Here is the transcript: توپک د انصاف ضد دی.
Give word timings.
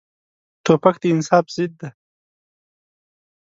توپک 0.65 0.95
د 1.01 1.03
انصاف 1.13 1.45
ضد 1.55 1.71
دی. 1.81 1.89